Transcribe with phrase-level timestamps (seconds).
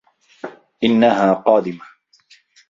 [0.83, 1.85] إنها قادمة.